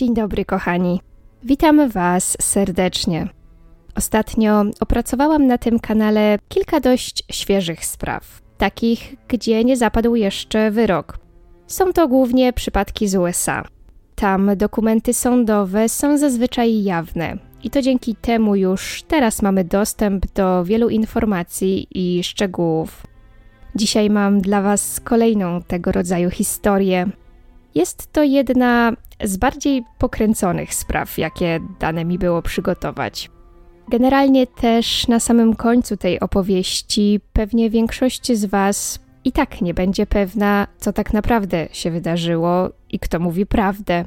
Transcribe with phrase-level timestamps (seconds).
[0.00, 1.00] Dzień dobry, kochani.
[1.44, 3.28] Witamy Was serdecznie.
[3.96, 11.18] Ostatnio opracowałam na tym kanale kilka dość świeżych spraw, takich, gdzie nie zapadł jeszcze wyrok.
[11.66, 13.64] Są to głównie przypadki z USA.
[14.14, 20.64] Tam dokumenty sądowe są zazwyczaj jawne i to dzięki temu już teraz mamy dostęp do
[20.64, 23.06] wielu informacji i szczegółów.
[23.74, 27.10] Dzisiaj mam dla Was kolejną tego rodzaju historię.
[27.74, 28.92] Jest to jedna
[29.24, 33.30] z bardziej pokręconych spraw, jakie dane mi było przygotować.
[33.88, 40.06] Generalnie też na samym końcu tej opowieści pewnie większość z Was i tak nie będzie
[40.06, 44.04] pewna, co tak naprawdę się wydarzyło i kto mówi prawdę.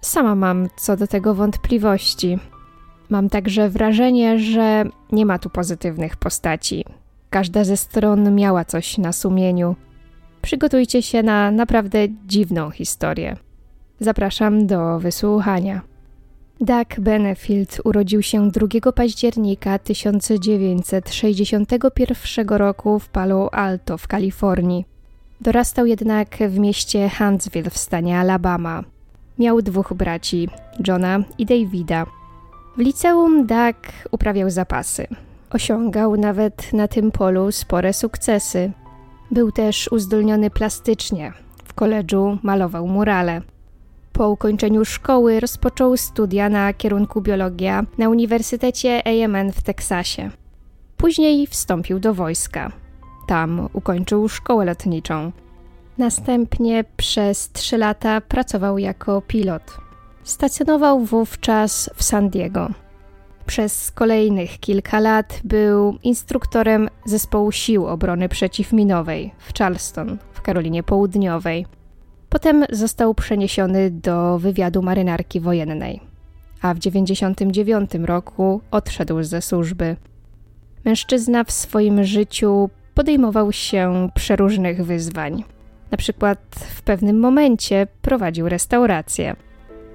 [0.00, 2.38] Sama mam co do tego wątpliwości.
[3.10, 6.84] Mam także wrażenie, że nie ma tu pozytywnych postaci.
[7.30, 9.76] Każda ze stron miała coś na sumieniu.
[10.42, 13.36] Przygotujcie się na naprawdę dziwną historię.
[14.00, 15.80] Zapraszam do wysłuchania.
[16.60, 24.84] Doug Benefield urodził się 2 października 1961 roku w Palo Alto w Kalifornii.
[25.40, 28.84] Dorastał jednak w mieście Huntsville w stanie Alabama.
[29.38, 30.48] Miał dwóch braci,
[30.86, 32.06] Johna i Davida.
[32.76, 33.76] W liceum Doug
[34.10, 35.06] uprawiał zapasy.
[35.50, 38.72] Osiągał nawet na tym polu spore sukcesy.
[39.32, 41.32] Był też uzdolniony plastycznie.
[41.64, 43.40] W koledżu malował murale.
[44.12, 50.30] Po ukończeniu szkoły rozpoczął studia na kierunku biologia na Uniwersytecie AMN w Teksasie.
[50.96, 52.72] Później wstąpił do wojska.
[53.26, 55.32] Tam ukończył szkołę lotniczą.
[55.98, 59.76] Następnie przez trzy lata pracował jako pilot.
[60.24, 62.68] Stacjonował wówczas w San Diego.
[63.52, 71.66] Przez kolejnych kilka lat był instruktorem zespołu sił obrony przeciwminowej w Charleston w Karolinie Południowej.
[72.28, 76.00] Potem został przeniesiony do wywiadu marynarki wojennej,
[76.62, 79.96] a w 1999 roku odszedł ze służby.
[80.84, 85.44] Mężczyzna w swoim życiu podejmował się przeróżnych wyzwań.
[85.90, 86.38] Na przykład
[86.74, 89.36] w pewnym momencie prowadził restaurację.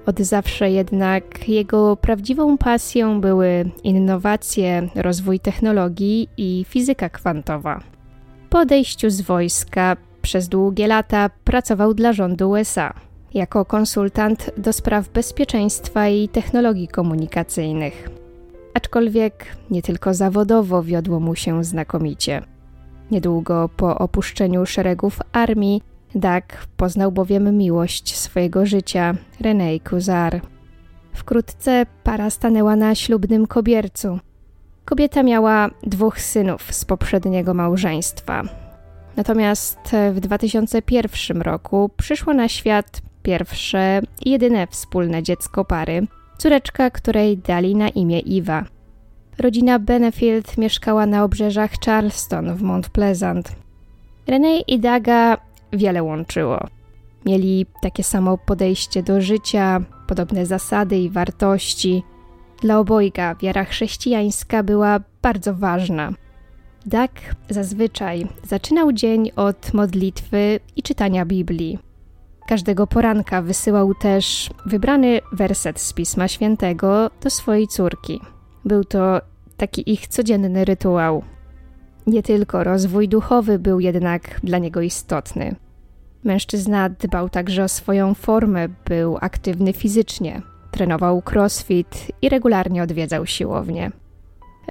[0.08, 7.80] Od zawsze jednak jego prawdziwą pasją były innowacje, rozwój technologii i fizyka kwantowa.
[8.50, 12.94] Po odejściu z wojska przez długie lata pracował dla rządu USA
[13.34, 18.10] jako konsultant do spraw bezpieczeństwa i technologii komunikacyjnych.
[18.74, 22.42] Aczkolwiek nie tylko zawodowo wiodło mu się znakomicie.
[23.10, 25.82] Niedługo po opuszczeniu szeregów armii
[26.14, 26.44] Doug
[26.76, 30.40] poznał bowiem miłość swojego życia, René Kuzar.
[31.12, 34.18] Wkrótce para stanęła na ślubnym kobiercu.
[34.84, 38.42] Kobieta miała dwóch synów z poprzedniego małżeństwa.
[39.16, 39.78] Natomiast
[40.12, 46.06] w 2001 roku przyszło na świat pierwsze i jedyne wspólne dziecko pary,
[46.38, 48.64] córeczka, której dali na imię Iwa.
[49.38, 53.52] Rodzina Benefield mieszkała na obrzeżach Charleston w Mount Pleasant.
[54.26, 56.66] René i Daga wiele łączyło.
[57.26, 62.02] Mieli takie samo podejście do życia, podobne zasady i wartości.
[62.60, 66.12] Dla obojga wiara chrześcijańska była bardzo ważna.
[66.86, 67.10] Doug
[67.50, 71.78] zazwyczaj zaczynał dzień od modlitwy i czytania Biblii.
[72.48, 78.20] Każdego poranka wysyłał też wybrany werset z Pisma Świętego do swojej córki.
[78.64, 79.20] Był to
[79.56, 81.22] taki ich codzienny rytuał.
[82.08, 85.54] Nie tylko rozwój duchowy był jednak dla niego istotny.
[86.24, 93.90] Mężczyzna dbał także o swoją formę, był aktywny fizycznie, trenował crossfit i regularnie odwiedzał siłownię.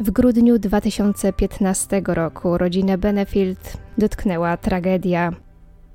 [0.01, 5.33] W grudniu 2015 roku rodzinę Benefield dotknęła tragedia.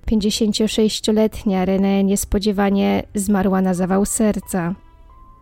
[0.07, 4.75] 56-letnia René niespodziewanie zmarła na zawał serca.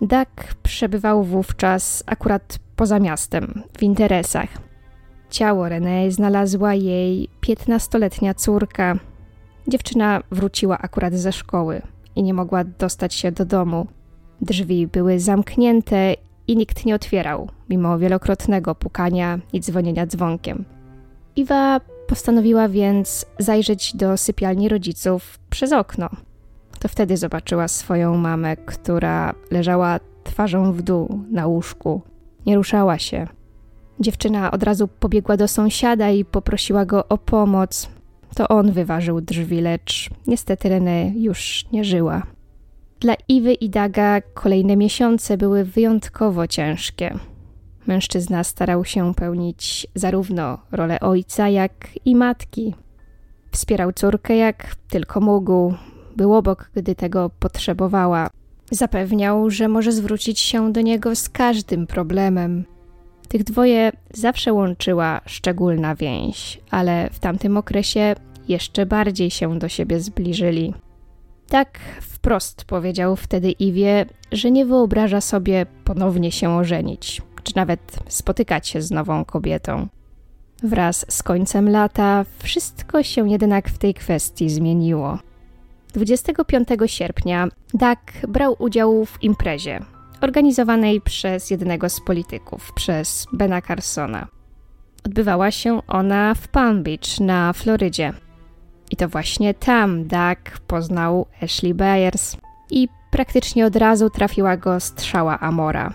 [0.00, 4.69] Doug przebywał wówczas akurat poza miastem, w interesach.
[5.30, 8.98] Ciało René znalazła jej 15-letnia córka.
[9.68, 11.82] Dziewczyna wróciła akurat ze szkoły
[12.16, 13.86] i nie mogła dostać się do domu.
[14.40, 16.14] Drzwi były zamknięte
[16.48, 20.64] i nikt nie otwierał, mimo wielokrotnego pukania i dzwonienia dzwonkiem.
[21.36, 26.08] Iwa postanowiła więc zajrzeć do sypialni rodziców przez okno.
[26.78, 32.02] To wtedy zobaczyła swoją mamę, która leżała twarzą w dół na łóżku.
[32.46, 33.26] Nie ruszała się.
[34.00, 37.88] Dziewczyna od razu pobiegła do sąsiada i poprosiła go o pomoc.
[38.36, 42.22] To on wyważył drzwi, lecz niestety René już nie żyła.
[43.00, 47.18] Dla Iwy i Daga kolejne miesiące były wyjątkowo ciężkie.
[47.86, 51.72] Mężczyzna starał się pełnić zarówno rolę ojca, jak
[52.04, 52.74] i matki.
[53.50, 55.74] Wspierał córkę jak tylko mógł,
[56.16, 58.30] był obok, gdy tego potrzebowała.
[58.70, 62.64] Zapewniał, że może zwrócić się do niego z każdym problemem.
[63.30, 68.14] Tych dwoje zawsze łączyła szczególna więź, ale w tamtym okresie
[68.48, 70.74] jeszcze bardziej się do siebie zbliżyli.
[71.48, 78.68] Tak wprost powiedział wtedy Iwie, że nie wyobraża sobie ponownie się ożenić, czy nawet spotykać
[78.68, 79.88] się z nową kobietą.
[80.62, 85.18] Wraz z końcem lata wszystko się jednak w tej kwestii zmieniło.
[85.92, 87.98] 25 sierpnia Doug
[88.28, 89.80] brał udział w imprezie
[90.20, 94.28] organizowanej przez jednego z polityków, przez Bena Carsona.
[95.06, 98.12] Odbywała się ona w Palm Beach na Florydzie.
[98.90, 102.36] I to właśnie tam Doug poznał Ashley Byers
[102.70, 105.92] i praktycznie od razu trafiła go strzała Amora.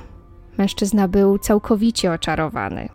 [0.57, 2.89] Mężczyzna był całkowicie oczarowany.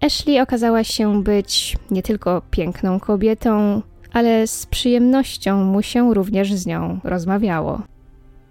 [0.00, 3.82] Ashley okazała się być nie tylko piękną kobietą,
[4.12, 7.82] ale z przyjemnością mu się również z nią rozmawiało.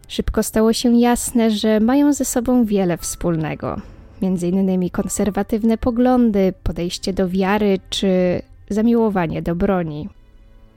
[0.10, 3.82] Szybko stało się jasne, że mają ze sobą wiele wspólnego,
[4.22, 10.10] między innymi konserwatywne poglądy, podejście do wiary czy zamiłowanie do broni.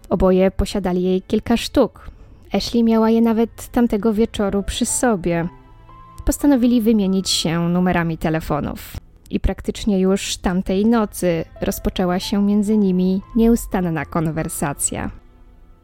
[0.08, 2.10] Oboje posiadali jej kilka sztuk.
[2.52, 5.48] Ashley miała je nawet tamtego wieczoru przy sobie.
[6.24, 8.96] Postanowili wymienić się numerami telefonów
[9.30, 15.10] i praktycznie już tamtej nocy rozpoczęła się między nimi nieustanna konwersacja.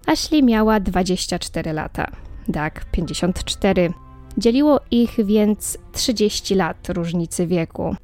[0.06, 2.10] Ashley miała 24 lata,
[2.48, 3.92] Doug 54.
[4.38, 7.96] Dzieliło ich więc 30 lat różnicy wieku.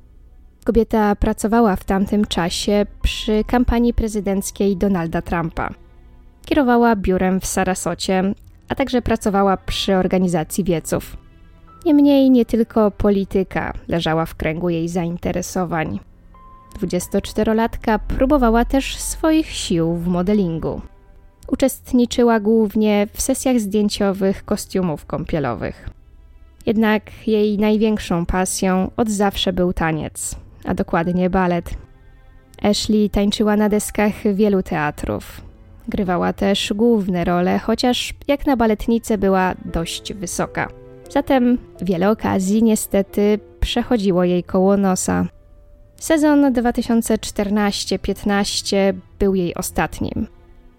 [0.64, 5.70] Kobieta pracowała w tamtym czasie przy kampanii prezydenckiej Donalda Trumpa.
[6.46, 8.35] Kierowała biurem w Sarasocie,
[8.69, 11.17] a także pracowała przy organizacji wieców.
[11.87, 16.00] Niemniej nie tylko polityka leżała w kręgu jej zainteresowań.
[16.81, 20.81] 24-latka próbowała też swoich sił w modelingu.
[21.46, 25.88] Uczestniczyła głównie w sesjach zdjęciowych kostiumów kąpielowych.
[26.67, 31.70] Jednak jej największą pasją od zawsze był taniec, a dokładnie balet.
[32.62, 35.41] Ashley tańczyła na deskach wielu teatrów.
[35.88, 40.69] Grywała też główne role, chociaż jak na baletnicę była dość wysoka.
[41.11, 45.26] Zatem wiele okazji niestety przechodziło jej koło nosa.
[45.97, 48.76] Sezon 2014-15
[49.19, 50.26] był jej ostatnim.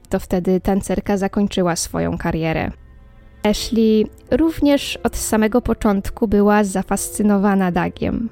[0.10, 2.72] To wtedy tancerka zakończyła swoją karierę.
[3.44, 8.30] Ashley również od samego początku była zafascynowana Dagiem.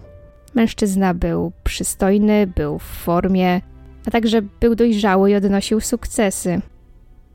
[0.56, 3.62] Mężczyzna był przystojny, był w formie,
[4.08, 6.62] a także był dojrzały i odnosił sukcesy.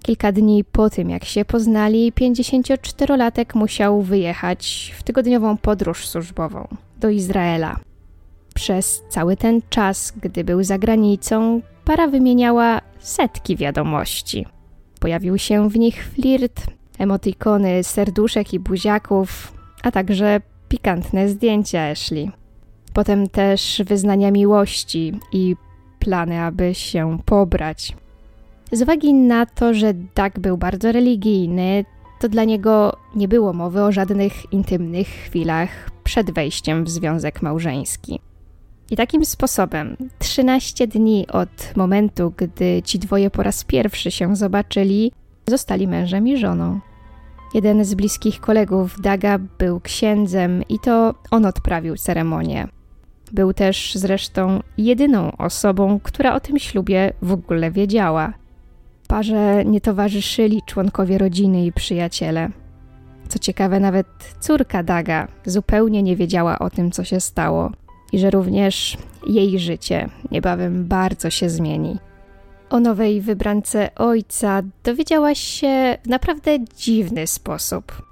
[0.02, 6.68] Kilka dni po tym, jak się poznali, 54-latek musiał wyjechać w tygodniową podróż służbową
[7.00, 7.76] do Izraela.
[8.54, 14.46] Przez cały ten czas, gdy był za granicą, para wymieniała setki wiadomości.
[15.00, 16.66] Pojawił się w nich flirt,
[16.98, 19.52] emotikony serduszek i buziaków,
[19.82, 22.30] a także pikantne zdjęcia Ashley.
[22.92, 25.56] Potem też wyznania miłości i
[25.98, 27.96] plany, aby się pobrać.
[28.72, 31.84] Z uwagi na to, że Doug był bardzo religijny,
[32.20, 38.20] to dla niego nie było mowy o żadnych intymnych chwilach przed wejściem w związek małżeński.
[38.90, 45.12] I takim sposobem, 13 dni od momentu, gdy ci dwoje po raz pierwszy się zobaczyli,
[45.46, 46.80] zostali mężem i żoną.
[47.54, 52.68] Jeden z bliskich kolegów Daga był księdzem i to on odprawił ceremonię.
[53.32, 58.32] Był też zresztą jedyną osobą, która o tym ślubie w ogóle wiedziała.
[59.08, 62.50] Parze nie towarzyszyli członkowie rodziny i przyjaciele.
[63.28, 64.06] Co ciekawe, nawet
[64.40, 67.72] córka Daga zupełnie nie wiedziała o tym, co się stało
[68.12, 68.96] i że również
[69.26, 71.98] jej życie niebawem bardzo się zmieni.
[72.70, 78.02] O nowej wybrance ojca dowiedziałaś się w naprawdę dziwny sposób.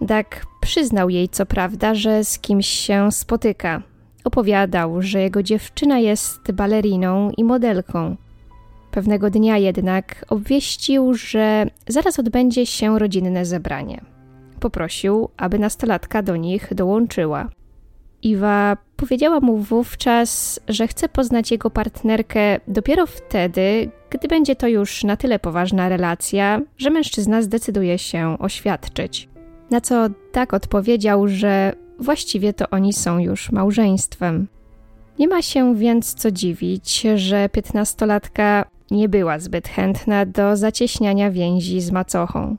[0.00, 3.82] Dak przyznał jej co prawda, że z kimś się spotyka.
[4.24, 8.16] Opowiadał, że jego dziewczyna jest baleriną i modelką.
[8.90, 14.00] Pewnego dnia jednak obwieścił, że zaraz odbędzie się rodzinne zebranie.
[14.60, 17.48] Poprosił, aby nastolatka do nich dołączyła.
[18.22, 25.04] Iwa powiedziała mu wówczas, że chce poznać jego partnerkę dopiero wtedy, gdy będzie to już
[25.04, 29.28] na tyle poważna relacja, że mężczyzna zdecyduje się oświadczyć.
[29.70, 34.46] Na co tak odpowiedział, że właściwie to oni są już małżeństwem.
[35.18, 41.80] Nie ma się więc co dziwić, że piętnastolatka nie była zbyt chętna do zacieśniania więzi
[41.80, 42.56] z macochą.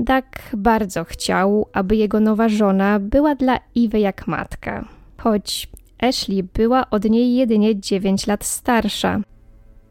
[0.00, 4.84] Dak bardzo chciał, aby jego nowa żona była dla Iwy jak matka,
[5.18, 9.20] choć Ashley była od niej jedynie 9 lat starsza.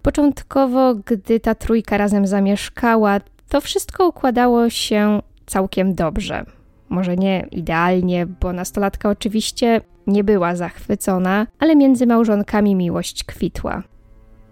[0.01, 6.45] Początkowo, gdy ta trójka razem zamieszkała, to wszystko układało się całkiem dobrze.
[6.89, 13.83] Może nie idealnie, bo nastolatka oczywiście nie była zachwycona, ale między małżonkami miłość kwitła.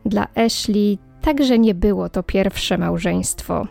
[0.06, 3.68] Dla Ashley także nie było to pierwsze małżeństwo.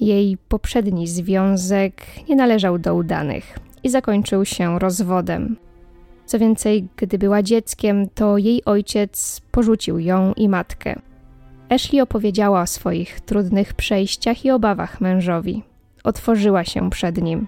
[0.00, 1.94] Jej poprzedni związek
[2.28, 5.56] nie należał do udanych i zakończył się rozwodem.
[6.26, 11.00] Co więcej, gdy była dzieckiem, to jej ojciec porzucił ją i matkę.
[11.68, 15.62] Ashley opowiedziała o swoich trudnych przejściach i obawach mężowi.
[16.04, 17.46] Otworzyła się przed nim.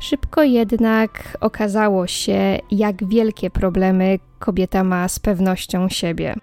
[0.00, 6.34] Szybko jednak okazało się, jak wielkie problemy kobieta ma z pewnością siebie.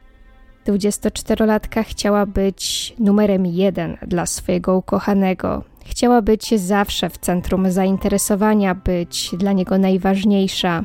[0.74, 5.64] 24-latka chciała być numerem jeden dla swojego ukochanego.
[5.86, 10.84] Chciała być zawsze w centrum zainteresowania, być dla niego najważniejsza.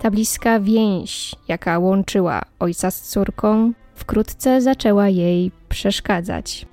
[0.00, 6.66] Ta bliska więź, jaka łączyła ojca z córką, wkrótce zaczęła jej przeszkadzać.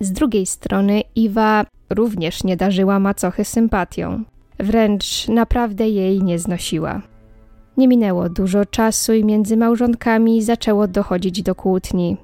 [0.00, 4.24] Z drugiej strony Iwa również nie darzyła macochy sympatią.
[4.58, 7.02] Wręcz naprawdę jej nie znosiła.
[7.76, 12.16] Nie minęło dużo czasu i między małżonkami zaczęło dochodzić do kłótni.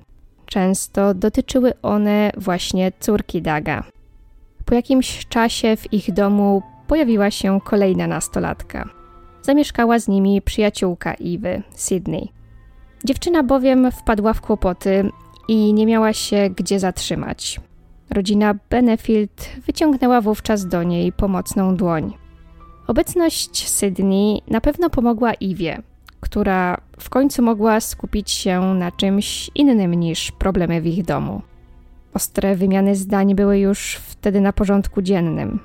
[0.47, 3.85] Często dotyczyły one właśnie córki Daga.
[4.65, 8.89] Po jakimś czasie w ich domu pojawiła się kolejna nastolatka.
[9.43, 12.29] Zamieszkała z nimi przyjaciółka Iwy, Sydney.
[13.05, 15.11] Dziewczyna bowiem wpadła w kłopoty
[15.49, 17.61] i nie miała się gdzie zatrzymać.
[18.11, 22.20] Rodzina Benefield wyciągnęła wówczas do niej pomocną dłoń.
[22.91, 25.83] Obecność Sydney na pewno pomogła Iwie,
[26.21, 31.43] która w końcu mogła skupić się na czymś innym niż problemy w ich domu.
[32.15, 35.61] Ostre wymiany zdań były już wtedy na porządku dziennym.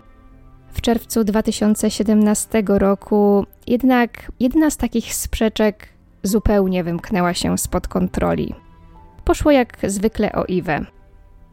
[0.74, 5.90] W czerwcu 2017 roku jednak jedna z takich sprzeczek
[6.24, 8.54] zupełnie wymknęła się spod kontroli.
[9.24, 10.86] Poszło jak zwykle o Iwę.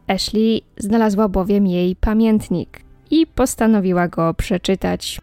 [0.07, 5.21] Ashley znalazła bowiem jej pamiętnik i postanowiła go przeczytać.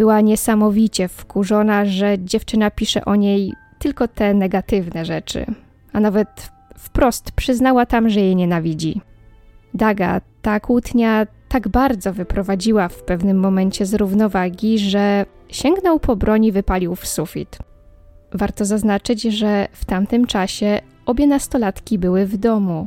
[0.00, 5.46] Była niesamowicie wkurzona, że dziewczyna pisze o niej tylko te negatywne rzeczy,
[5.92, 9.00] a nawet wprost przyznała tam, że jej nienawidzi.
[9.74, 16.44] Daga, ta kłótnia tak bardzo wyprowadziła w pewnym momencie z równowagi, że sięgnął po broń
[16.44, 17.58] i wypalił w sufit.
[18.32, 22.86] Warto zaznaczyć, że w tamtym czasie obie nastolatki były w domu.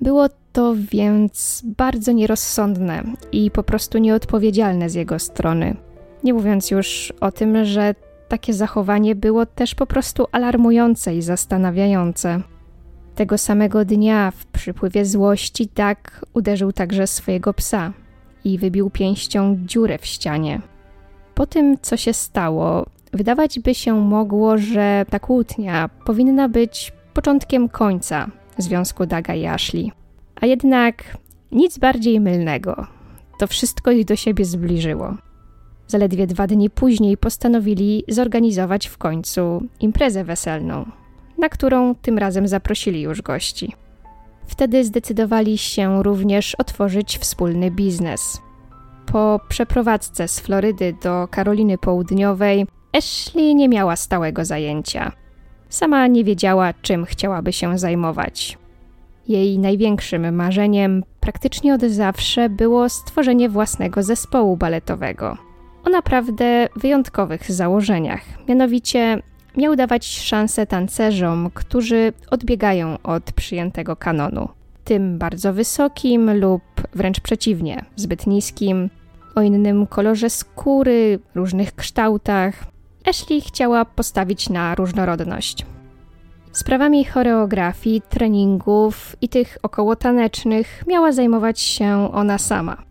[0.00, 3.02] Było to więc bardzo nierozsądne
[3.32, 5.87] i po prostu nieodpowiedzialne z jego strony.
[6.28, 7.94] Nie mówiąc już o tym, że
[8.28, 12.40] takie zachowanie było też po prostu alarmujące i zastanawiające.
[13.14, 17.92] Tego samego dnia w przypływie złości tak uderzył także swojego psa
[18.44, 20.60] i wybił pięścią dziurę w ścianie.
[21.34, 27.68] Po tym, co się stało, wydawać by się mogło, że ta kłótnia powinna być początkiem
[27.68, 29.92] końca związku Daga i Ashley.
[30.40, 31.16] A jednak
[31.52, 32.86] nic bardziej mylnego.
[33.38, 35.27] To wszystko ich do siebie zbliżyło.
[35.88, 40.86] Zaledwie dwa dni później postanowili zorganizować w końcu imprezę weselną,
[41.38, 43.72] na którą tym razem zaprosili już gości.
[44.46, 48.40] Wtedy zdecydowali się również otworzyć wspólny biznes.
[49.06, 55.12] Po przeprowadzce z Florydy do Karoliny Południowej Ashley nie miała stałego zajęcia.
[55.68, 58.58] Sama nie wiedziała, czym chciałaby się zajmować.
[59.28, 65.47] Jej największym marzeniem praktycznie od zawsze było stworzenie własnego zespołu baletowego
[65.84, 68.20] o naprawdę wyjątkowych założeniach.
[68.48, 69.22] Mianowicie
[69.56, 74.48] miał dawać szansę tancerzom, którzy odbiegają od przyjętego kanonu.
[74.84, 76.62] Tym bardzo wysokim lub
[76.94, 78.90] wręcz przeciwnie, zbyt niskim,
[79.34, 82.54] o innym kolorze skóry, różnych kształtach.
[83.06, 85.66] Ashley chciała postawić na różnorodność.
[86.52, 92.82] Sprawami choreografii, treningów i tych około tanecznych miała zajmować się ona sama.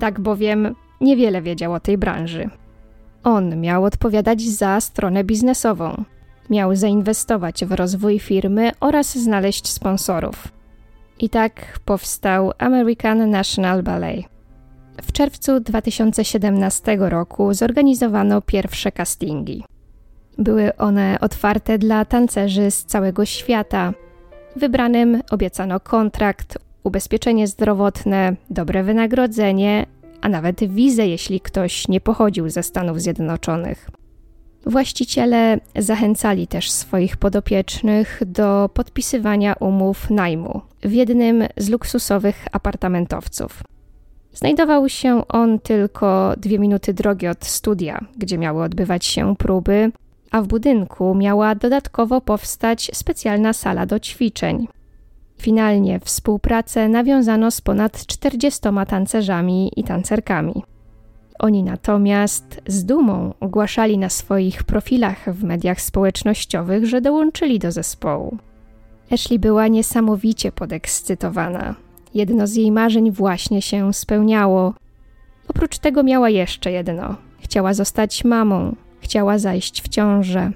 [0.00, 2.50] Tak bowiem niewiele wiedział o tej branży.
[3.24, 6.04] On miał odpowiadać za stronę biznesową.
[6.50, 10.48] Miał zainwestować w rozwój firmy oraz znaleźć sponsorów.
[11.18, 14.26] I tak powstał American National Ballet.
[15.02, 19.64] W czerwcu 2017 roku zorganizowano pierwsze castingi.
[20.38, 23.92] Były one otwarte dla tancerzy z całego świata.
[24.56, 29.86] Wybranym obiecano kontrakt, ubezpieczenie zdrowotne, dobre wynagrodzenie
[30.20, 33.90] a nawet wizę, jeśli ktoś nie pochodził ze Stanów Zjednoczonych.
[34.66, 43.62] Właściciele zachęcali też swoich podopiecznych do podpisywania umów najmu w jednym z luksusowych apartamentowców.
[44.32, 49.92] Znajdował się on tylko dwie minuty drogi od studia, gdzie miały odbywać się próby,
[50.30, 54.68] a w budynku miała dodatkowo powstać specjalna sala do ćwiczeń.
[55.38, 60.62] Finalnie współpracę nawiązano z ponad 40 tancerzami i tancerkami.
[61.38, 68.38] Oni natomiast z dumą ogłaszali na swoich profilach w mediach społecznościowych, że dołączyli do zespołu.
[69.10, 71.74] Ashley była niesamowicie podekscytowana.
[72.14, 74.74] Jedno z jej marzeń właśnie się spełniało.
[75.48, 77.16] Oprócz tego miała jeszcze jedno.
[77.40, 80.50] Chciała zostać mamą, chciała zajść w ciążę.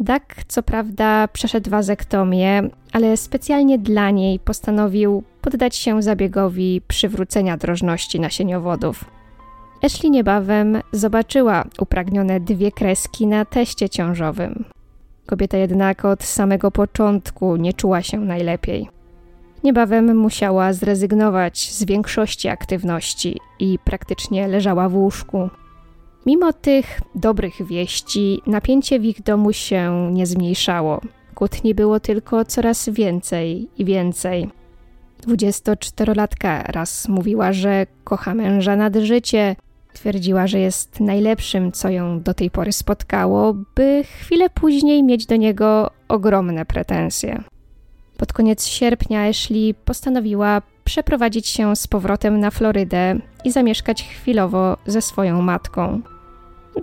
[0.00, 2.62] Dak, co prawda, przeszedł wazektomię,
[2.92, 9.04] ale specjalnie dla niej postanowił poddać się zabiegowi przywrócenia drożności nasieniowodów.
[9.82, 14.64] Ashley niebawem zobaczyła upragnione dwie kreski na teście ciążowym.
[15.26, 18.88] Kobieta jednak od samego początku nie czuła się najlepiej.
[19.64, 25.50] Niebawem musiała zrezygnować z większości aktywności i praktycznie leżała w łóżku.
[26.26, 31.00] Mimo tych dobrych wieści, napięcie w ich domu się nie zmniejszało.
[31.34, 34.48] Kłótni było tylko coraz więcej i więcej.
[35.26, 39.56] 24-latka raz mówiła, że kocha męża nad życie,
[39.92, 45.36] twierdziła, że jest najlepszym, co ją do tej pory spotkało, by chwilę później mieć do
[45.36, 47.42] niego ogromne pretensje.
[48.16, 55.02] Pod koniec sierpnia Ashley postanowiła przeprowadzić się z powrotem na Florydę i zamieszkać chwilowo ze
[55.02, 56.02] swoją matką.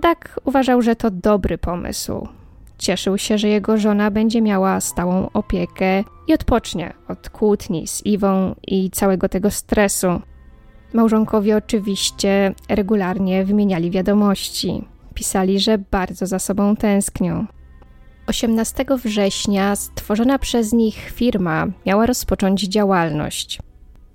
[0.02, 2.28] Dak uważał, że to dobry pomysł.
[2.78, 8.54] Cieszył się, że jego żona będzie miała stałą opiekę i odpocznie od kłótni z Iwą
[8.66, 10.20] i całego tego stresu.
[10.92, 14.84] Małżonkowie oczywiście regularnie wymieniali wiadomości.
[15.14, 17.46] Pisali, że bardzo za sobą tęsknią.
[18.26, 23.58] 18 września stworzona przez nich firma miała rozpocząć działalność.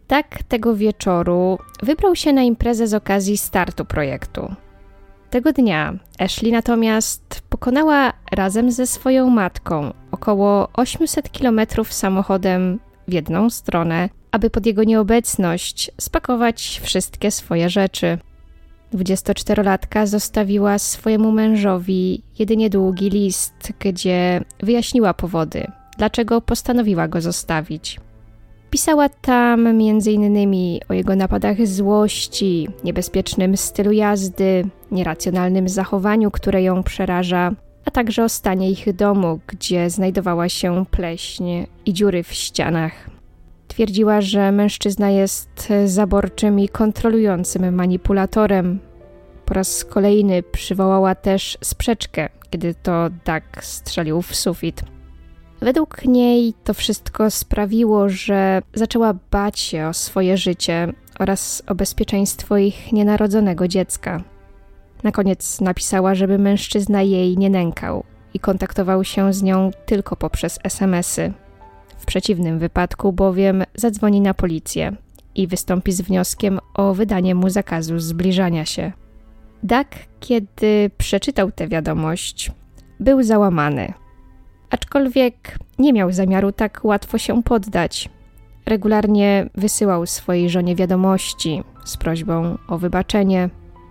[0.07, 4.55] Tak tego wieczoru wybrał się na imprezę z okazji startu projektu.
[5.29, 13.50] Tego dnia Ashley natomiast pokonała razem ze swoją matką około 800 kilometrów samochodem w jedną
[13.50, 18.17] stronę, aby pod jego nieobecność spakować wszystkie swoje rzeczy.
[18.93, 27.99] 24-latka zostawiła swojemu mężowi jedynie długi list, gdzie wyjaśniła powody, dlaczego postanowiła go zostawić.
[28.69, 30.49] Pisała tam m.in.
[30.89, 37.52] o jego napadach złości, niebezpiecznym stylu jazdy, nieracjonalnym zachowaniu, które ją przeraża,
[37.86, 41.49] a także o stanie ich domu, gdzie znajdowała się pleśń
[41.86, 43.10] i dziury w ścianach.
[43.67, 48.80] Twierdziła, że mężczyzna jest zaborczym i kontrolującym manipulatorem.
[49.45, 54.84] Po raz kolejny przywołała też sprzeczkę, kiedy to Doug strzelił w sufit.
[55.62, 62.58] Według niej to wszystko sprawiło, że zaczęła bać się o swoje życie oraz o bezpieczeństwo
[62.58, 64.23] ich nienarodzonego dziecka.
[65.03, 70.59] Na koniec napisała, żeby mężczyzna jej nie nękał i kontaktował się z nią tylko poprzez
[70.63, 71.33] SMSy.
[71.97, 74.95] W przeciwnym wypadku bowiem zadzwoni na policję
[75.35, 78.91] i wystąpi z wnioskiem o wydanie mu zakazu zbliżania się.
[79.63, 79.88] Dak,
[80.19, 82.51] kiedy przeczytał tę wiadomość,
[82.99, 83.93] był załamany.
[84.69, 88.09] Aczkolwiek nie miał zamiaru tak łatwo się poddać.
[88.65, 93.49] Regularnie wysyłał swojej żonie wiadomości z prośbą o wybaczenie.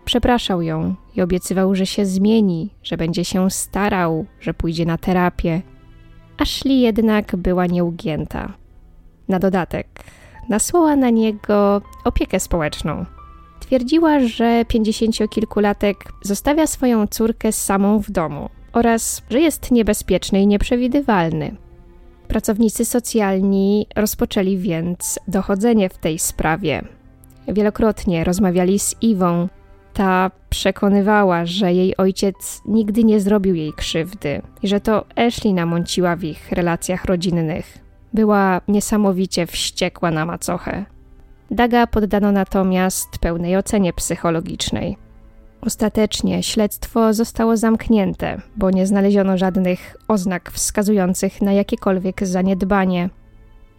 [0.08, 5.62] Przepraszał ją i obiecywał, że się zmieni, że będzie się starał, że pójdzie na terapię.
[6.38, 8.52] Ashley jednak była nieugięta.
[9.28, 9.86] Na dodatek,
[10.48, 13.04] nasłała na niego opiekę społeczną.
[13.60, 21.56] Twierdziła, że pięćdziesięciokilkulatek zostawia swoją córkę samą w domu oraz że jest niebezpieczny i nieprzewidywalny.
[22.28, 26.82] Pracownicy socjalni rozpoczęli więc dochodzenie w tej sprawie.
[27.48, 29.48] Wielokrotnie rozmawiali z Iwą.
[29.98, 36.16] Ta przekonywała, że jej ojciec nigdy nie zrobił jej krzywdy i że to Ashley namąciła
[36.16, 37.78] w ich relacjach rodzinnych.
[38.14, 40.84] Była niesamowicie wściekła na macochę.
[41.50, 44.96] Daga poddano natomiast pełnej ocenie psychologicznej.
[45.60, 53.10] Ostatecznie śledztwo zostało zamknięte, bo nie znaleziono żadnych oznak wskazujących na jakiekolwiek zaniedbanie.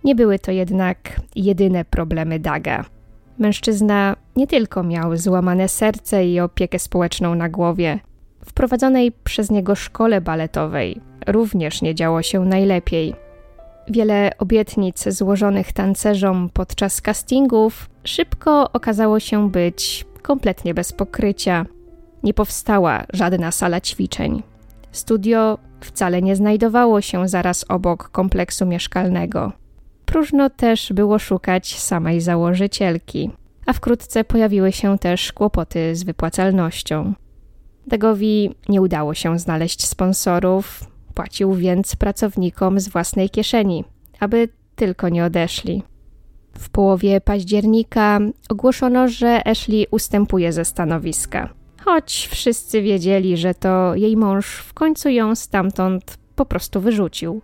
[0.03, 0.97] Nie były to jednak
[1.35, 2.85] jedyne problemy Daga.
[3.37, 7.99] Mężczyzna nie tylko miał złamane serce i opiekę społeczną na głowie.
[8.45, 13.15] W prowadzonej przez niego szkole baletowej również nie działo się najlepiej.
[13.87, 21.65] Wiele obietnic złożonych tancerzom podczas castingów szybko okazało się być kompletnie bez pokrycia.
[22.23, 24.43] Nie powstała żadna sala ćwiczeń.
[24.91, 29.51] Studio wcale nie znajdowało się zaraz obok kompleksu mieszkalnego.
[30.05, 33.31] Próżno też było szukać samej założycielki,
[33.69, 37.13] a wkrótce pojawiły się też kłopoty z wypłacalnością.
[37.87, 43.83] Degowi nie udało się znaleźć sponsorów, płacił więc pracownikom z własnej kieszeni,
[44.19, 45.83] aby tylko nie odeszli.
[46.57, 51.49] W połowie października ogłoszono, że Ashley ustępuje ze stanowiska,
[51.85, 57.41] choć wszyscy wiedzieli, że to jej mąż w końcu ją stamtąd po prostu wyrzucił.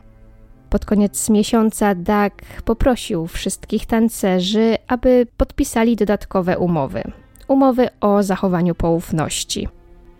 [0.76, 2.34] Pod koniec miesiąca Doug
[2.66, 7.04] poprosił wszystkich tancerzy, aby podpisali dodatkowe umowy.
[7.48, 9.68] Umowy o zachowaniu poufności.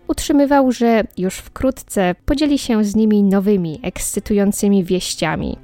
[0.08, 5.58] Utrzymywał, że już wkrótce podzieli się z nimi nowymi, ekscytującymi wieściami.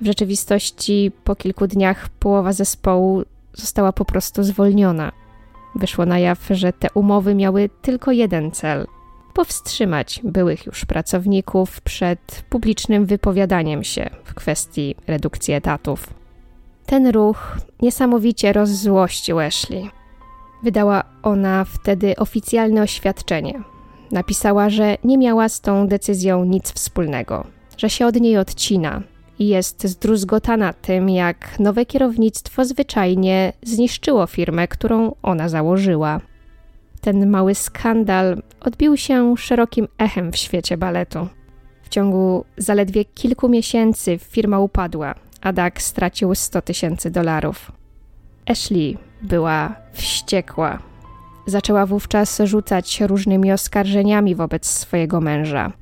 [0.00, 3.22] W rzeczywistości po kilku dniach połowa zespołu
[3.54, 5.12] została po prostu zwolniona.
[5.74, 8.86] Wyszło na jaw, że te umowy miały tylko jeden cel
[9.38, 16.14] powstrzymać byłych już pracowników przed publicznym wypowiadaniem się w kwestii redukcji etatów.
[16.86, 19.90] Ten ruch niesamowicie rozzłościł Ashley.
[20.62, 23.62] Wydała ona wtedy oficjalne oświadczenie.
[24.12, 27.44] Napisała, że nie miała z tą decyzją nic wspólnego,
[27.76, 29.02] że się od niej odcina
[29.38, 36.20] i jest zdruzgotana tym, jak nowe kierownictwo zwyczajnie zniszczyło firmę, którą ona założyła.
[37.00, 41.28] Ten mały skandal odbił się szerokim echem w świecie baletu.
[41.82, 47.72] W ciągu zaledwie kilku miesięcy firma upadła, a Doug stracił 100 tysięcy dolarów.
[48.46, 50.78] Ashley była wściekła.
[51.46, 55.72] Zaczęła wówczas rzucać różnymi oskarżeniami wobec swojego męża.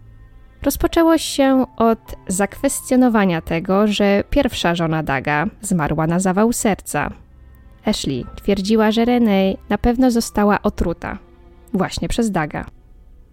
[0.63, 7.11] Rozpoczęło się od zakwestionowania tego, że pierwsza żona Daga zmarła na zawał serca.
[7.87, 11.19] Ashley twierdziła, że Renee na pewno została otruta
[11.73, 12.65] właśnie przez Daga.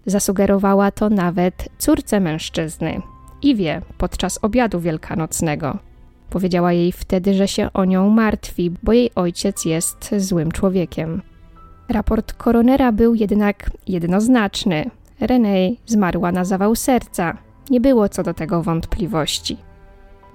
[0.06, 3.02] Zasugerowała to nawet córce mężczyzny,
[3.44, 5.78] Iwie, podczas obiadu wielkanocnego.
[6.30, 11.22] Powiedziała jej wtedy, że się o nią martwi, bo jej ojciec jest złym człowiekiem.
[11.90, 14.86] Raport koronera był jednak jednoznaczny.
[15.20, 17.38] Renee zmarła na zawał serca.
[17.70, 19.58] Nie było co do tego wątpliwości.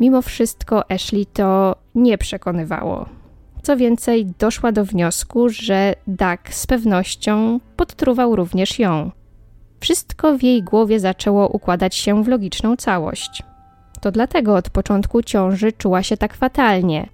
[0.01, 3.18] Mimo wszystko Ashley to nie przekonywało.
[3.63, 9.11] Co więcej, doszła do wniosku, że Doug z pewnością podtruwał również ją.
[9.81, 13.43] Wszystko w jej głowie zaczęło układać się w logiczną całość.
[14.01, 17.09] To dlatego od początku ciąży czuła się tak fatalnie,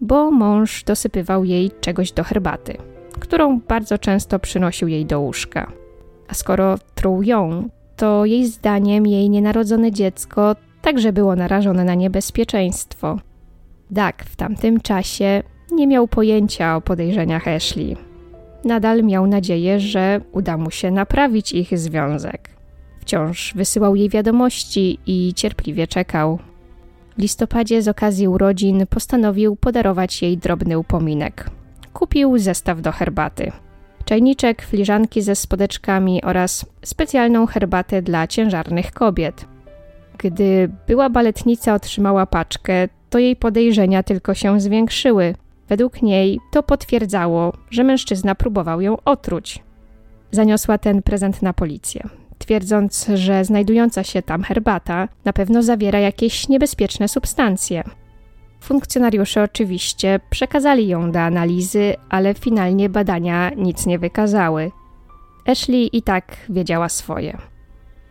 [0.00, 2.76] bo mąż dosypywał jej czegoś do herbaty,
[3.20, 5.72] którą bardzo często przynosił jej do łóżka.
[6.28, 13.18] A skoro truł ją, to jej zdaniem jej nienarodzone dziecko także było narażone na niebezpieczeństwo.
[13.90, 15.42] Doug w tamtym czasie
[15.76, 17.96] nie miał pojęcia o podejrzeniach Ashley.
[18.64, 22.50] Nadal miał nadzieję, że uda mu się naprawić ich związek.
[23.00, 26.38] Wciąż wysyłał jej wiadomości i cierpliwie czekał.
[27.18, 31.50] W listopadzie z okazji urodzin postanowił podarować jej drobny upominek.
[31.92, 33.52] Kupił zestaw do herbaty.
[34.04, 39.44] Czajniczek, filiżanki ze spodeczkami oraz specjalną herbatę dla ciężarnych kobiet.
[40.18, 45.34] Gdy była baletnica otrzymała paczkę, to jej podejrzenia tylko się zwiększyły.
[45.68, 49.62] Według niej to potwierdzało, że mężczyzna próbował ją otruć.
[50.30, 56.48] Zaniosła ten prezent na policję, twierdząc, że znajdująca się tam herbata na pewno zawiera jakieś
[56.48, 57.84] niebezpieczne substancje.
[58.60, 64.70] Funkcjonariusze oczywiście przekazali ją do analizy, ale finalnie badania nic nie wykazały.
[65.46, 67.38] Ashley i tak wiedziała swoje.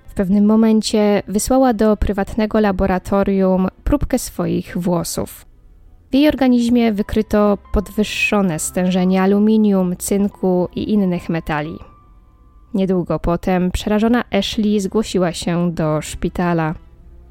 [0.08, 5.46] W pewnym momencie wysłała do prywatnego laboratorium próbkę swoich włosów.
[6.12, 11.80] W jej organizmie wykryto podwyższone stężenie aluminium, cynku i innych metali.
[12.74, 16.76] Niedługo potem przerażona Ashley zgłosiła się do szpitala.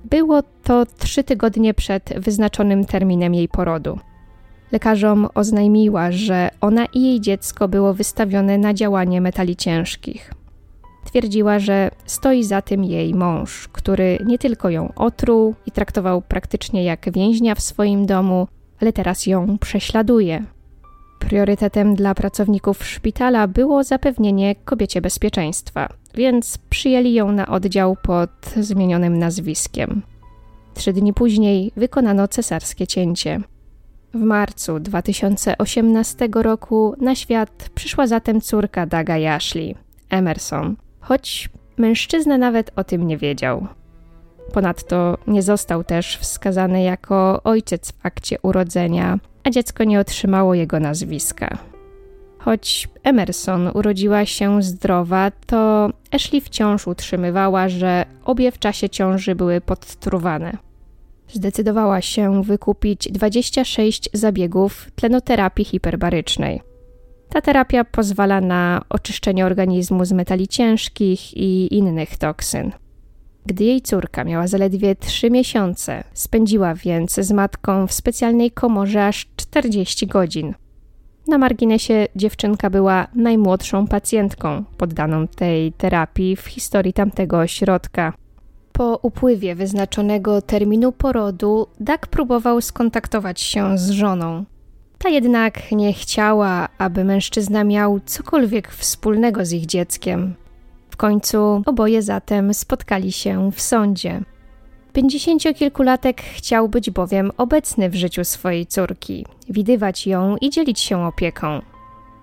[0.05, 3.99] Było to trzy tygodnie przed wyznaczonym terminem jej porodu.
[4.73, 10.33] Lekarzom oznajmiła, że ona i jej dziecko było wystawione na działanie metali ciężkich.
[11.05, 16.85] Twierdziła, że stoi za tym jej mąż, który nie tylko ją otruł i traktował praktycznie
[16.85, 18.49] jak więźnia w swoim domu,
[18.85, 20.45] ale teraz ją prześladuje.
[21.19, 29.19] Priorytetem dla pracowników szpitala było zapewnienie kobiecie bezpieczeństwa, więc przyjęli ją na oddział pod zmienionym
[29.19, 30.03] nazwiskiem.
[30.75, 33.41] Trzy dni później wykonano cesarskie cięcie.
[34.15, 39.75] W marcu 2018 roku na świat przyszła zatem córka Daga i Ashley,
[40.11, 43.67] Emerson, choć mężczyzna nawet o tym nie wiedział.
[44.53, 50.81] Ponadto nie został też wskazany jako ojciec w akcie urodzenia, a dziecko nie otrzymało jego
[50.81, 51.59] nazwiska.
[52.39, 59.61] Choć Emerson urodziła się zdrowa, to Ashley wciąż utrzymywała, że obie w czasie ciąży były
[59.61, 60.57] podtruwane.
[61.33, 66.61] Zdecydowała się wykupić 26 zabiegów tlenoterapii hiperbarycznej.
[67.29, 72.73] Ta terapia pozwala na oczyszczenie organizmu z metali ciężkich i innych toksyn.
[73.47, 79.27] Gdy jej córka miała zaledwie trzy miesiące, spędziła więc z matką w specjalnej komorze aż
[79.37, 80.55] 40 godzin.
[81.29, 88.13] Na marginesie dziewczynka była najmłodszą pacjentką poddaną tej terapii w historii tamtego ośrodka.
[88.73, 94.45] Po upływie wyznaczonego terminu porodu, Doug próbował skontaktować się z żoną.
[94.99, 100.35] Ta jednak nie chciała, aby mężczyzna miał cokolwiek wspólnego z ich dzieckiem.
[100.95, 104.21] W końcu oboje zatem spotkali się w sądzie.
[104.93, 111.61] Pięćdziesięciokilkulatek chciał być bowiem obecny w życiu swojej córki, widywać ją i dzielić się opieką.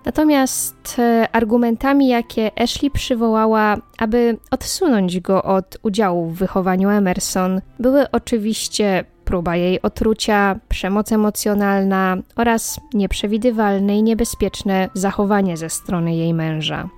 [0.04, 8.10] Natomiast e, argumentami, jakie Ashley przywołała, aby odsunąć go od udziału w wychowaniu Emerson, były
[8.10, 16.88] oczywiście próba jej otrucia, przemoc emocjonalna oraz nieprzewidywalne i niebezpieczne zachowanie ze strony jej męża.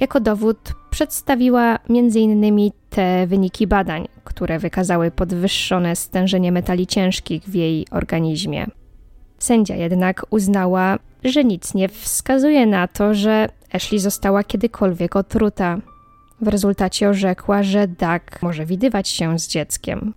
[0.00, 2.70] Jako dowód przedstawiła m.in.
[2.90, 8.66] te wyniki badań, które wykazały podwyższone stężenie metali ciężkich w jej organizmie.
[9.38, 15.78] Sędzia jednak uznała, że nic nie wskazuje na to, że Ashley została kiedykolwiek otruta.
[16.40, 20.14] W rezultacie orzekła, że Doug może widywać się z dzieckiem.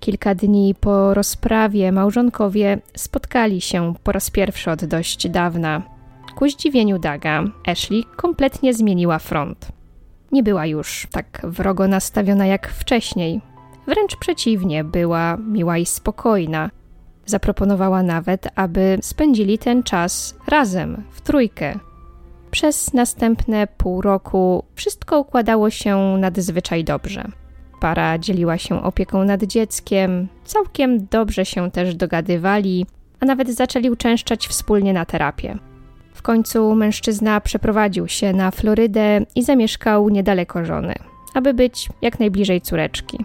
[0.00, 5.93] Kilka dni po rozprawie małżonkowie spotkali się po raz pierwszy od dość dawna.
[6.34, 9.68] Ku zdziwieniu Daga, Ashley kompletnie zmieniła front.
[10.32, 13.40] Nie była już tak wrogo nastawiona jak wcześniej.
[13.86, 16.70] Wręcz przeciwnie, była miła i spokojna.
[17.26, 21.78] Zaproponowała nawet, aby spędzili ten czas razem, w trójkę.
[22.50, 27.24] Przez następne pół roku wszystko układało się nadzwyczaj dobrze.
[27.80, 32.86] Para dzieliła się opieką nad dzieckiem, całkiem dobrze się też dogadywali,
[33.20, 35.58] a nawet zaczęli uczęszczać wspólnie na terapię.
[36.24, 40.94] Końcu mężczyzna przeprowadził się na Florydę i zamieszkał niedaleko żony,
[41.34, 43.18] aby być jak najbliżej córeczki.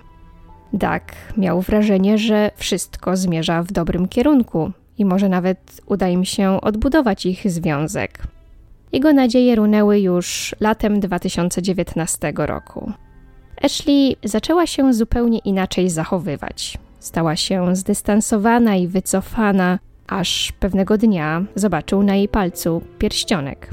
[0.73, 1.03] Doug
[1.37, 7.25] miał wrażenie, że wszystko zmierza w dobrym kierunku i może nawet uda im się odbudować
[7.25, 8.23] ich związek.
[8.91, 12.91] Jego nadzieje runęły już latem 2019 roku.
[13.61, 16.77] Ashley zaczęła się zupełnie inaczej zachowywać.
[16.99, 23.69] Stała się zdystansowana i wycofana, aż pewnego dnia zobaczył na jej palcu pierścionek.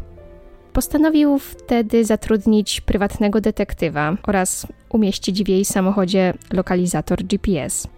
[0.72, 7.88] Postanowił wtedy zatrudnić prywatnego detektywa oraz umieścić w jej samochodzie lokalizator GPS.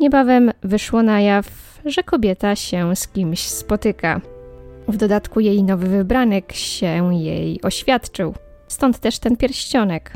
[0.00, 4.20] Niebawem wyszło na jaw, że kobieta się z kimś spotyka.
[4.88, 8.34] W dodatku jej nowy wybranek się jej oświadczył,
[8.68, 10.12] stąd też ten pierścionek.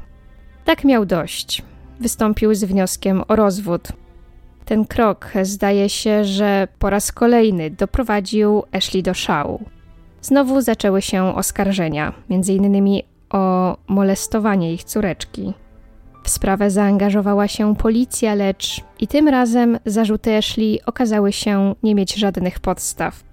[0.65, 1.63] Tak miał dość.
[2.01, 3.89] Wystąpił z wnioskiem o rozwód.
[4.65, 9.65] Ten krok zdaje się, że po raz kolejny doprowadził Ashley do szału.
[10.23, 13.03] Znowu zaczęły się oskarżenia, m.in.
[13.31, 15.55] o molestowanie ich córeczki.
[16.25, 22.15] W sprawę zaangażowała się policja, lecz i tym razem zarzuty Ashley okazały się nie mieć
[22.15, 23.25] żadnych podstaw.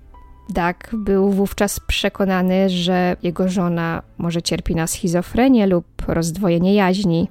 [0.50, 7.28] Doug był wówczas przekonany, że jego żona może cierpi na schizofrenię lub rozdwojenie jaźni.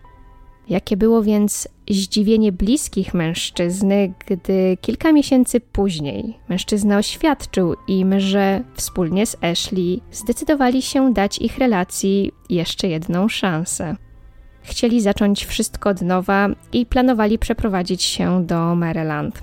[0.69, 9.27] Jakie było więc zdziwienie bliskich mężczyzny, gdy kilka miesięcy później mężczyzna oświadczył im, że wspólnie
[9.27, 13.97] z Ashley zdecydowali się dać ich relacji jeszcze jedną szansę.
[14.63, 19.43] Chcieli zacząć wszystko od nowa i planowali przeprowadzić się do Maryland.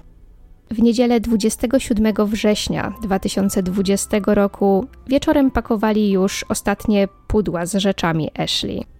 [0.71, 8.94] W niedzielę 27 września 2020 roku wieczorem pakowali już ostatnie pudła z rzeczami Ashley.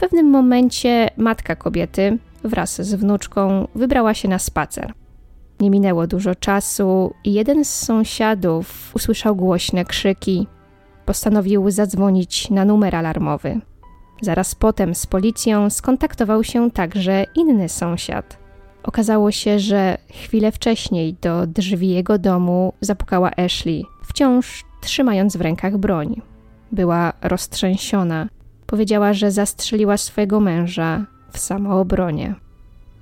[0.00, 4.92] W pewnym momencie matka kobiety wraz z wnuczką wybrała się na spacer.
[5.60, 10.46] Nie minęło dużo czasu i jeden z sąsiadów usłyszał głośne krzyki.
[11.06, 13.60] Postanowił zadzwonić na numer alarmowy.
[14.22, 18.38] Zaraz potem z policją skontaktował się także inny sąsiad.
[18.82, 25.78] Okazało się, że chwilę wcześniej do drzwi jego domu zapukała Ashley, wciąż trzymając w rękach
[25.78, 26.22] broń.
[26.72, 28.28] Była roztrzęsiona.
[28.70, 32.34] Powiedziała, że zastrzeliła swojego męża w samoobronie.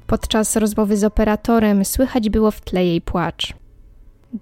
[0.06, 3.54] Podczas rozmowy z operatorem słychać było w tle jej płacz.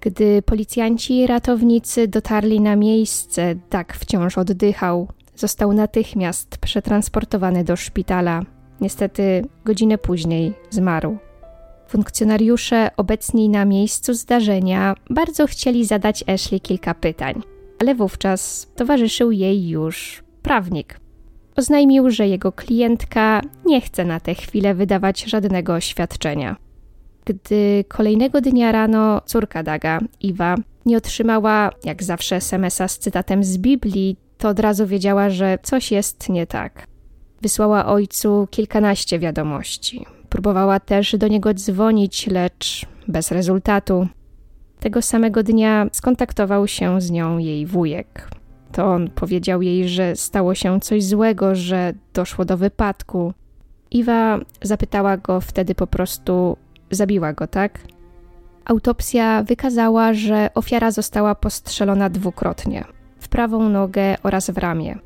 [0.01, 5.07] Gdy policjanci i ratownicy dotarli na miejsce, tak wciąż oddychał.
[5.35, 8.41] Został natychmiast przetransportowany do szpitala.
[8.81, 11.17] Niestety, godzinę później zmarł.
[11.87, 17.41] Funkcjonariusze obecni na miejscu zdarzenia bardzo chcieli zadać Ashley kilka pytań,
[17.81, 21.06] ale wówczas towarzyszył jej już prawnik.
[21.57, 26.55] Oznajmił, że jego klientka nie chce na tę chwilę wydawać żadnego oświadczenia.
[27.25, 33.57] Gdy kolejnego dnia rano córka Daga, Iwa, nie otrzymała, jak zawsze, SMS-a z cytatem z
[33.57, 36.87] Biblii, to od razu wiedziała, że coś jest nie tak.
[37.41, 40.05] Wysłała ojcu kilkanaście wiadomości.
[40.29, 44.07] próbowała też do niego dzwonić, lecz bez rezultatu.
[44.79, 48.36] Tego samego dnia skontaktował się z nią jej wujek.
[48.77, 53.33] To on powiedział jej, że stało się coś złego, że doszło do wypadku.
[53.91, 56.57] Iwa zapytała go wtedy po prostu:
[56.91, 57.79] Zabiła go, tak?
[58.65, 62.85] Autopsja wykazała, że ofiara została postrzelona dwukrotnie
[63.19, 64.97] w prawą nogę oraz w ramię.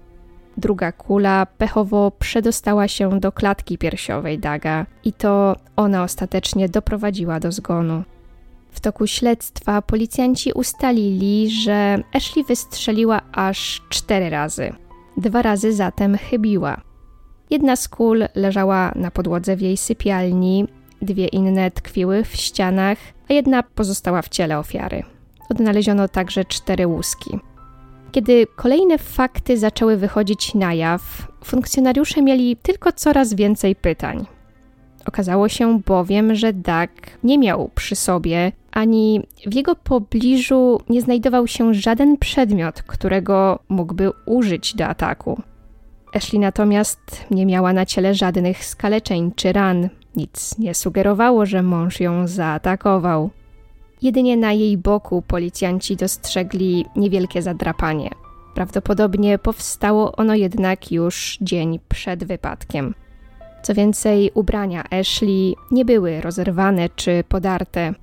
[0.58, 7.52] Druga kula pechowo przedostała się do klatki piersiowej Daga i to ona ostatecznie doprowadziła do
[7.52, 8.04] zgonu.
[8.72, 14.74] W toku śledztwa policjanci ustalili, że Ashley wystrzeliła aż cztery razy.
[15.18, 16.82] Dwa razy zatem chybiła.
[17.50, 20.68] Jedna z kul leżała na podłodze w jej sypialni,
[21.02, 22.98] dwie inne tkwiły w ścianach,
[23.30, 25.04] a jedna pozostała w ciele ofiary.
[25.50, 27.40] Odnaleziono także cztery łuski.
[28.12, 34.26] Kiedy kolejne fakty zaczęły wychodzić na jaw, funkcjonariusze mieli tylko coraz więcej pytań.
[35.06, 36.90] Okazało się bowiem, że Doug
[37.24, 44.12] nie miał przy sobie ani w jego pobliżu nie znajdował się żaden przedmiot, którego mógłby
[44.26, 45.42] użyć do ataku.
[46.14, 49.90] Ashley natomiast nie miała na ciele żadnych skaleczeń czy ran.
[50.16, 53.30] Nic nie sugerowało, że mąż ją zaatakował.
[54.02, 58.10] Jedynie na jej boku policjanci dostrzegli niewielkie zadrapanie.
[58.56, 62.94] Prawdopodobnie powstało ono jednak już dzień przed wypadkiem.
[63.64, 67.94] Co więcej, ubrania Ashley nie były rozerwane czy podarte.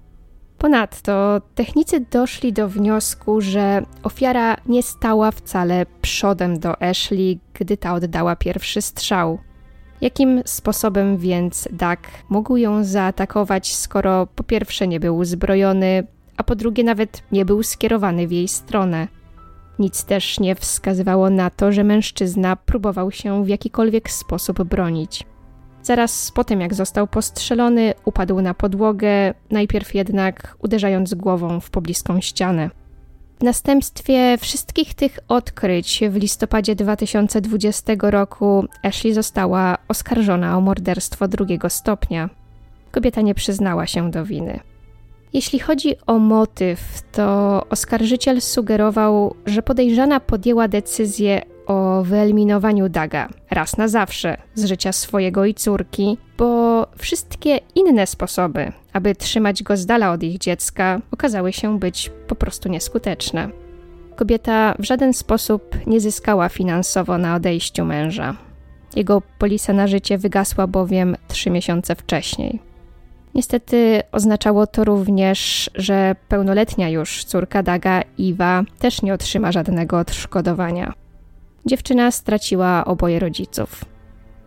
[0.58, 7.94] Ponadto technicy doszli do wniosku, że ofiara nie stała wcale przodem do Ashley, gdy ta
[7.94, 9.38] oddała pierwszy strzał.
[10.00, 16.56] Jakim sposobem więc Duck mógł ją zaatakować, skoro po pierwsze nie był uzbrojony, a po
[16.56, 19.08] drugie nawet nie był skierowany w jej stronę?
[19.78, 25.26] Nic też nie wskazywało na to, że mężczyzna próbował się w jakikolwiek sposób bronić.
[25.82, 32.20] Zaraz po tym, jak został postrzelony, upadł na podłogę, najpierw jednak uderzając głową w pobliską
[32.20, 32.70] ścianę.
[33.40, 41.70] W następstwie wszystkich tych odkryć w listopadzie 2020 roku Ashley została oskarżona o morderstwo drugiego
[41.70, 42.30] stopnia.
[42.90, 44.60] Kobieta nie przyznała się do winy.
[45.32, 53.76] Jeśli chodzi o motyw, to oskarżyciel sugerował, że podejrzana podjęła decyzję o wyeliminowaniu Daga raz
[53.76, 59.86] na zawsze z życia swojego i córki, bo wszystkie inne sposoby, aby trzymać go z
[59.86, 63.48] dala od ich dziecka, okazały się być po prostu nieskuteczne.
[64.16, 68.34] Kobieta w żaden sposób nie zyskała finansowo na odejściu męża.
[68.96, 72.67] Jego polisa na życie wygasła bowiem trzy miesiące wcześniej.
[73.38, 80.92] Niestety oznaczało to również, że pełnoletnia już córka Daga, Iwa, też nie otrzyma żadnego odszkodowania.
[81.66, 83.84] Dziewczyna straciła oboje rodziców.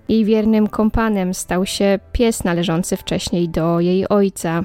[0.10, 4.63] Jej wiernym kompanem stał się pies należący wcześniej do jej ojca.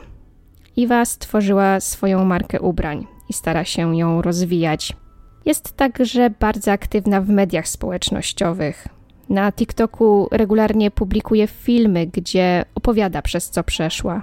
[0.76, 4.92] Iwa stworzyła swoją markę ubrań i stara się ją rozwijać.
[5.44, 8.95] Jest także bardzo aktywna w mediach społecznościowych.
[9.28, 14.22] Na TikToku regularnie publikuje filmy, gdzie opowiada przez co przeszła.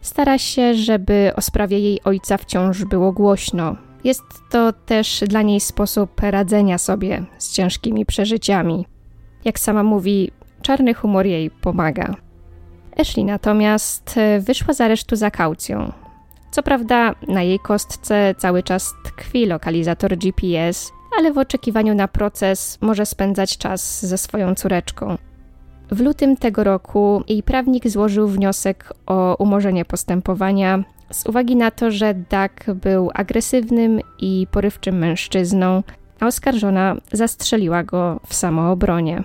[0.00, 5.60] Stara się, żeby o sprawie jej ojca wciąż było głośno, jest to też dla niej
[5.60, 8.86] sposób radzenia sobie z ciężkimi przeżyciami.
[9.44, 10.30] Jak sama mówi,
[10.62, 12.14] czarny humor jej pomaga.
[13.00, 15.92] Ashley natomiast e, wyszła z aresztu za kaucją.
[16.50, 22.78] Co prawda, na jej kostce cały czas tkwi lokalizator GPS, ale w oczekiwaniu na proces
[22.80, 25.16] może spędzać czas ze swoją córeczką.
[25.90, 31.90] W lutym tego roku jej prawnik złożył wniosek o umorzenie postępowania z uwagi na to,
[31.90, 35.82] że Duck był agresywnym i porywczym mężczyzną,
[36.20, 39.22] a oskarżona zastrzeliła go w samoobronie.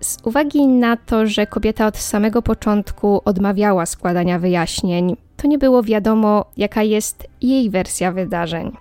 [0.00, 5.82] Z uwagi na to, że kobieta od samego początku odmawiała składania wyjaśnień, to nie było
[5.82, 8.76] wiadomo, jaka jest jej wersja wydarzeń.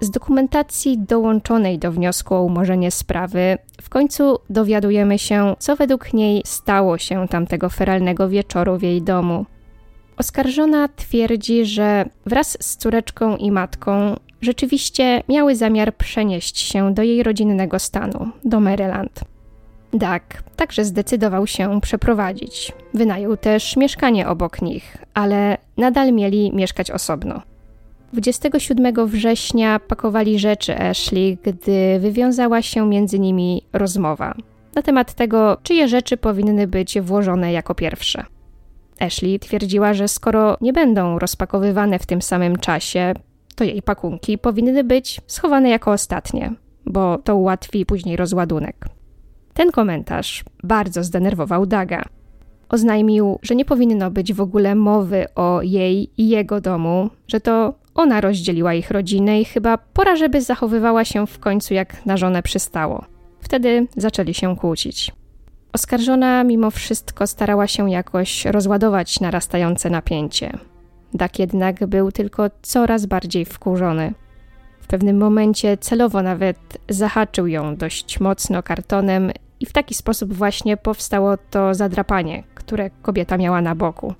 [0.00, 6.42] Z dokumentacji dołączonej do wniosku o umorzenie sprawy, w końcu dowiadujemy się, co według niej
[6.44, 9.46] stało się tamtego feralnego wieczoru w jej domu.
[10.16, 17.22] Oskarżona twierdzi, że wraz z córeczką i matką rzeczywiście miały zamiar przenieść się do jej
[17.22, 19.20] rodzinnego stanu, do Maryland.
[19.92, 20.22] Doug
[20.56, 22.72] także zdecydował się przeprowadzić.
[22.94, 27.42] Wynajął też mieszkanie obok nich, ale nadal mieli mieszkać osobno.
[28.12, 34.34] 27 września pakowali rzeczy Ashley, gdy wywiązała się między nimi rozmowa
[34.76, 38.24] na temat tego, czyje rzeczy powinny być włożone jako pierwsze.
[39.00, 43.14] Ashley twierdziła, że skoro nie będą rozpakowywane w tym samym czasie,
[43.54, 46.52] to jej pakunki powinny być schowane jako ostatnie,
[46.86, 48.76] bo to ułatwi później rozładunek.
[49.54, 52.02] Ten komentarz bardzo zdenerwował Daga.
[52.68, 57.74] Oznajmił, że nie powinno być w ogóle mowy o jej i jego domu, że to
[57.94, 62.42] ona rozdzieliła ich rodzinę i chyba pora, żeby zachowywała się w końcu jak na żonę
[62.42, 63.04] przystało.
[63.40, 65.12] Wtedy zaczęli się kłócić.
[65.72, 70.58] Oskarżona mimo wszystko starała się jakoś rozładować narastające napięcie.
[71.14, 74.14] Dak jednak był tylko coraz bardziej wkurzony.
[74.80, 76.58] W pewnym momencie celowo nawet
[76.88, 83.36] zahaczył ją dość mocno kartonem i w taki sposób właśnie powstało to zadrapanie, które kobieta
[83.36, 84.14] miała na boku.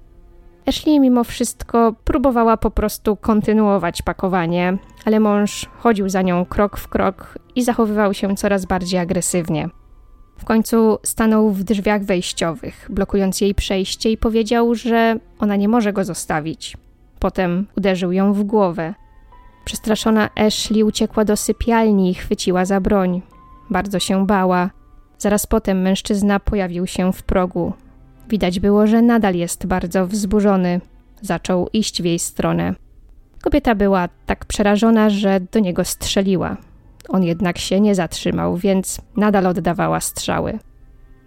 [0.67, 6.89] Ashley mimo wszystko próbowała po prostu kontynuować pakowanie, ale mąż chodził za nią krok w
[6.89, 9.69] krok i zachowywał się coraz bardziej agresywnie.
[10.39, 15.93] W końcu stanął w drzwiach wejściowych, blokując jej przejście i powiedział, że ona nie może
[15.93, 16.77] go zostawić.
[17.19, 18.95] Potem uderzył ją w głowę.
[19.65, 23.23] Przestraszona Ashley uciekła do sypialni i chwyciła za broń.
[23.71, 24.71] Bardzo się bała.
[25.19, 27.73] Zaraz potem mężczyzna pojawił się w progu.
[28.29, 30.81] Widać było, że nadal jest bardzo wzburzony.
[31.21, 32.75] Zaczął iść w jej stronę.
[33.43, 36.57] Kobieta była tak przerażona, że do niego strzeliła.
[37.09, 40.59] On jednak się nie zatrzymał, więc nadal oddawała strzały.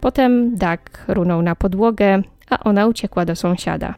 [0.02, 3.96] Potem Dak runął na podłogę, a ona uciekła do sąsiada.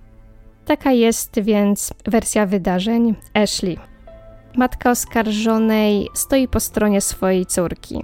[0.66, 3.78] Taka jest więc wersja wydarzeń Ashley.
[4.56, 8.02] Matka oskarżonej stoi po stronie swojej córki.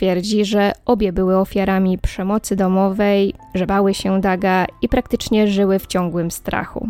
[0.00, 5.86] Twierdzi, że obie były ofiarami przemocy domowej, że bały się Daga i praktycznie żyły w
[5.86, 6.88] ciągłym strachu.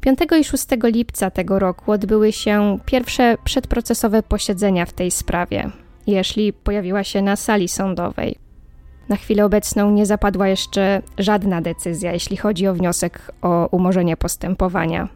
[0.00, 5.70] 5 i 6 lipca tego roku odbyły się pierwsze przedprocesowe posiedzenia w tej sprawie.
[6.06, 8.38] Jeśli pojawiła się na sali sądowej.
[9.08, 15.08] Na chwilę obecną nie zapadła jeszcze żadna decyzja, jeśli chodzi o wniosek o umorzenie postępowania.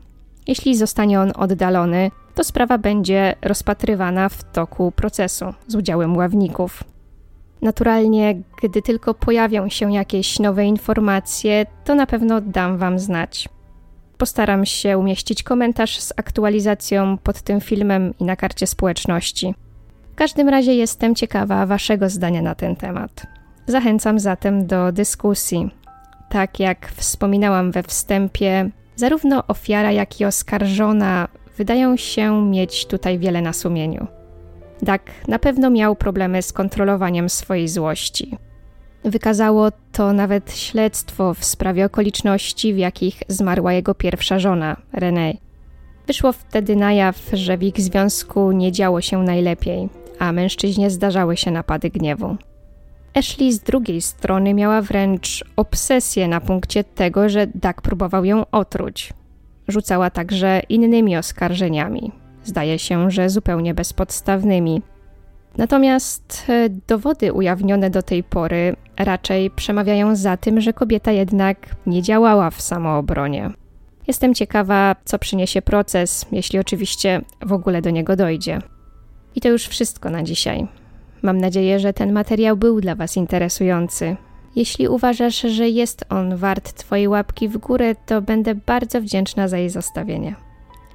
[0.46, 6.93] Jeśli zostanie on oddalony, to sprawa będzie rozpatrywana w toku procesu z udziałem ławników.
[7.64, 13.48] Naturalnie, gdy tylko pojawią się jakieś nowe informacje, to na pewno dam Wam znać.
[14.18, 19.54] Postaram się umieścić komentarz z aktualizacją pod tym filmem i na karcie społeczności.
[20.12, 23.26] W każdym razie jestem ciekawa Waszego zdania na ten temat.
[23.66, 25.70] Zachęcam zatem do dyskusji.
[26.30, 33.42] Tak jak wspominałam we wstępie, zarówno ofiara, jak i oskarżona wydają się mieć tutaj wiele
[33.42, 34.06] na sumieniu.
[34.82, 38.36] Dak na pewno miał problemy z kontrolowaniem swojej złości.
[39.04, 45.36] Wykazało to nawet śledztwo w sprawie okoliczności, w jakich zmarła jego pierwsza żona, René.
[46.06, 51.36] Wyszło wtedy na jaw, że w ich związku nie działo się najlepiej, a mężczyźnie zdarzały
[51.36, 52.36] się napady gniewu.
[53.14, 59.12] Ashley z drugiej strony miała wręcz obsesję na punkcie tego, że Dak próbował ją otruć.
[59.68, 62.12] Rzucała także innymi oskarżeniami,
[62.44, 64.82] zdaje się, że zupełnie bezpodstawnymi.
[65.56, 72.02] Natomiast e, dowody ujawnione do tej pory raczej przemawiają za tym, że kobieta jednak nie
[72.02, 73.50] działała w samoobronie.
[74.06, 78.58] Jestem ciekawa, co przyniesie proces, jeśli oczywiście w ogóle do niego dojdzie.
[79.34, 80.66] I to już wszystko na dzisiaj.
[81.22, 84.16] Mam nadzieję, że ten materiał był dla Was interesujący.
[84.56, 89.58] Jeśli uważasz, że jest on wart Twojej łapki w górę, to będę bardzo wdzięczna za
[89.58, 90.34] jej zostawienie.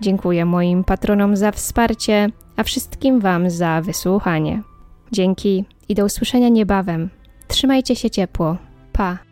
[0.02, 4.62] Dziękuję moim patronom za wsparcie, a wszystkim Wam za wysłuchanie.
[5.12, 7.10] Dzięki i do usłyszenia niebawem.
[7.48, 8.58] Trzymajcie się ciepło.
[8.94, 9.29] Pa!